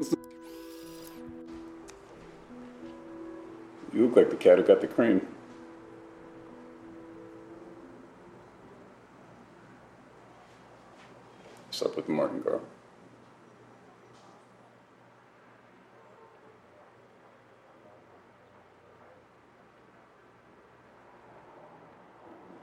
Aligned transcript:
You 0.00 0.16
look 4.06 4.16
like 4.16 4.30
the 4.30 4.36
cat 4.36 4.58
who 4.58 4.64
got 4.64 4.80
the 4.80 4.88
cream. 4.88 5.24
Slept 11.70 11.96
with 11.96 12.08
Martin 12.08 12.40
girl. 12.40 12.60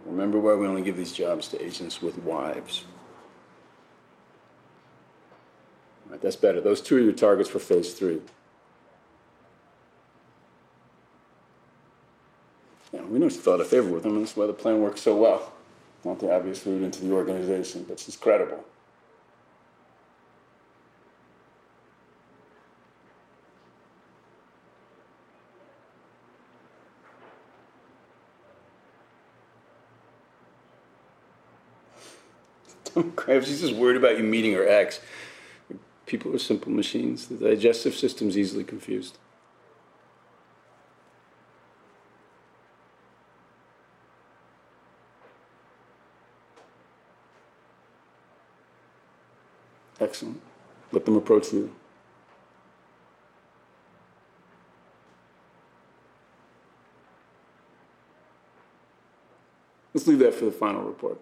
Remember 0.05 0.39
why 0.39 0.55
we 0.55 0.67
only 0.67 0.81
give 0.81 0.97
these 0.97 1.13
jobs 1.13 1.47
to 1.49 1.63
agents 1.63 2.01
with 2.01 2.17
wives. 2.19 2.83
Right, 6.11 6.21
that's 6.21 6.35
better. 6.35 6.61
Those 6.61 6.81
two 6.81 6.97
are 6.97 6.99
your 6.99 7.13
targets 7.13 7.49
for 7.49 7.59
phase 7.59 7.93
three. 7.93 8.21
Yeah, 12.93 13.01
we 13.03 13.17
know 13.17 13.29
she 13.29 13.37
thought 13.37 13.61
a 13.61 13.65
favor 13.65 13.89
with 13.89 14.05
him, 14.05 14.15
and 14.15 14.25
that's 14.25 14.35
why 14.35 14.45
the 14.45 14.53
plan 14.53 14.81
works 14.81 15.01
so 15.01 15.15
well. 15.15 15.53
Not 16.03 16.19
the 16.19 16.33
obvious 16.33 16.65
route 16.65 16.83
into 16.83 17.05
the 17.05 17.13
organization, 17.13 17.85
but 17.87 17.99
she's 17.99 18.17
credible. 18.17 18.65
She's 33.27 33.61
just 33.61 33.75
worried 33.75 33.95
about 33.95 34.17
you 34.17 34.23
meeting 34.23 34.53
her 34.53 34.67
ex. 34.67 34.99
People 36.11 36.35
are 36.35 36.39
simple 36.39 36.73
machines. 36.73 37.27
The 37.27 37.37
digestive 37.37 37.95
system's 37.95 38.37
easily 38.37 38.65
confused. 38.65 39.17
Excellent. 50.01 50.41
Let 50.91 51.05
them 51.05 51.15
approach 51.15 51.53
you. 51.53 51.73
Let's 59.93 60.07
leave 60.07 60.19
that 60.19 60.33
for 60.33 60.43
the 60.43 60.51
final 60.51 60.81
report. 60.81 61.21